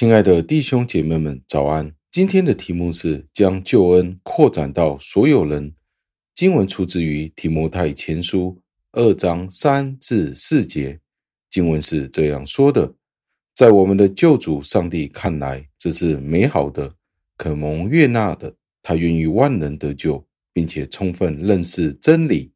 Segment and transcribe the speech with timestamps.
[0.00, 1.94] 亲爱的弟兄姐妹们，早安！
[2.10, 5.74] 今天的题目是将救恩扩展到所有人。
[6.34, 8.58] 经文出自于提摩太前书
[8.92, 10.98] 二章三至四节。
[11.50, 12.90] 经文是这样说的：
[13.54, 16.90] 在我们的救主上帝看来，这是美好的，
[17.36, 18.50] 可蒙悦纳的。
[18.82, 22.50] 他愿意万人得救，并且充分认识真理。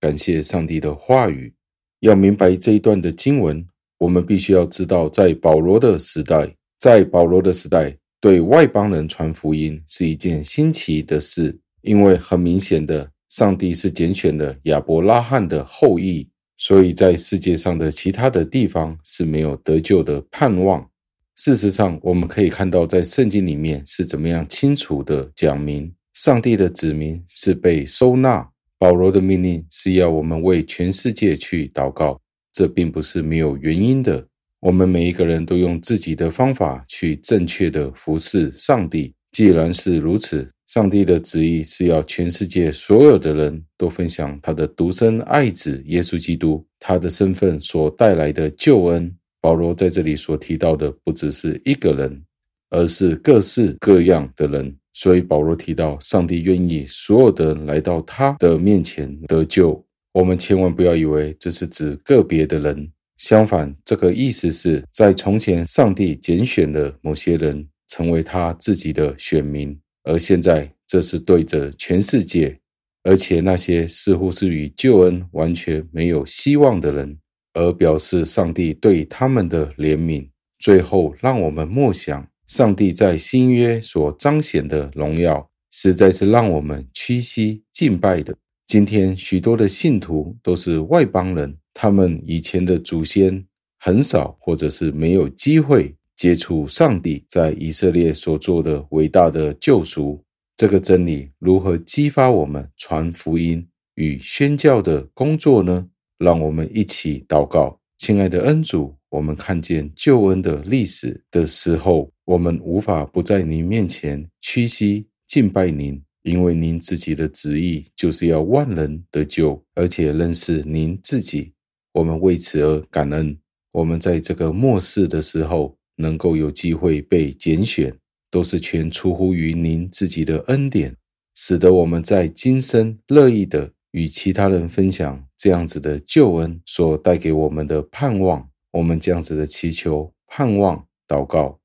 [0.00, 1.52] 感谢上帝的话语。
[1.98, 3.68] 要明白这一段的经文，
[3.98, 16.26] 我们必须要知道，在保罗的时代，在保罗的时代，对外邦人传福音是一件新奇的事，因为很明显的，上帝是拣选了亚伯拉罕的后裔，
[16.56, 20.88] 所以在世界上的其他的地方是没有得救的盼望。
[21.36, 28.48] 事实上，我们可以看到，在圣经里面是怎么样清楚的讲明，上帝的子民是被收纳。
[28.78, 32.18] 保罗的命令是要我们为全世界去祷告，
[32.54, 34.26] 这并不是没有原因的。
[34.60, 39.12] 我们每一个人都用自己的方法去正确的服侍上帝。
[39.32, 49.10] 既然是如此，上帝的旨意是要全世界所有的人都分享他的独生爱子耶稣基督，他的身份所带来的救恩。
[49.40, 52.22] 保罗在这里所提到的不只是一个人，
[52.68, 54.76] 而是各式各样的人。
[54.92, 59.82] 所以保罗提到，上帝愿意所有的人来到他的面前得救。
[60.12, 72.58] 我们千万不要以为这是指个别的人，相反，这个意思是在从前，上帝拣选了某些人成为他自己的选民，而现在这是对着全世界，
[73.02, 77.18] 而且那些似乎是与救恩完全没有希望的人，
[77.52, 80.26] 而表示上帝对他们的怜悯。
[80.58, 82.26] 最后，让我们默想。
[82.46, 88.34] 上帝在新约所彰显的荣耀，实在是让我们屈膝敬拜的。
[88.66, 93.44] 今天许多的信徒都是外邦人，他们以前的祖先
[93.78, 100.22] 很少或者是没有机会接触上帝在以色列所做的伟大的救赎。
[100.56, 105.88] 这个真理如何激发我们传福音与宣教的工作呢？
[106.18, 108.94] 让我们一起祷告，亲爱的恩主。
[109.08, 121.52] 我们看见救恩的历史的时候，我们无法不在您面前屈膝敬拜您，因为您自己的旨意就是要万人得救，而且认识您自己。
[122.00, 123.36] 我们为此而感恩。
[123.72, 127.94] 我们在这个末世的时候，能够有机会被拣选，
[128.30, 130.96] 都是全出乎于您自己的恩典，
[131.34, 138.48] 使得我们在今生乐意的与其他人分享这样子的救恩所带给我们的盼望。
[138.72, 141.60] 我们这样子的祈求、盼望、祷告，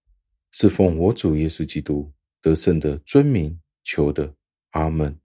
[0.52, 4.34] 是奉我主耶稣基督得胜的尊名求的，
[4.72, 5.25] 阿门。